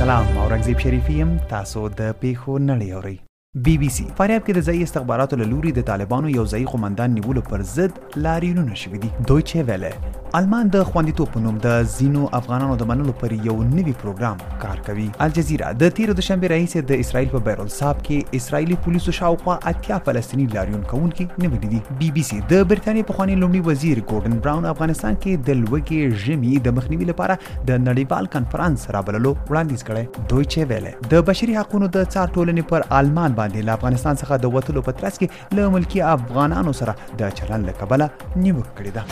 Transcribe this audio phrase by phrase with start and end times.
[0.00, 3.16] سلام اورنګزیب شریفی يم تاسو د پیښو نړۍ اورئ
[3.56, 7.14] بي بي سي فاریاب کې د ځایي استخباراتو له لوري د طالبانو یو ځایي قومندان
[7.18, 7.96] نیولو پر ضد
[8.26, 13.14] لاریونونه شوي دي دویچه ویله المان د خوندیتوب په نوم د زینو افغانانو د منلو
[13.22, 17.40] پر یو نوي پروګرام کار کوي الجزیره د تیر د شنبه رئیس د اسرایل په
[17.48, 22.40] بیرول صاحب کې اسرایلی پولیسو شاوخوا اتیا فلسطینی لاریون کوونکي نیولي دي بي بي سي
[22.54, 27.10] د برتانیې په خواني لومړي وزیر ګورډن براون افغانستان کې د لوګي ژمي د مخنیوي
[27.10, 32.74] لپاره د نړیوال کانفرنس رابللو وړاندیز کړي دویچه ویله د بشري حقوقو د څار ټولنې
[32.74, 35.26] پر المان باندې له افغانستان څخه د وټلو په ترڅ کې
[35.56, 38.06] له ملکی افغانانو سره د چلن لکبله
[38.42, 39.02] نیوک کړی ده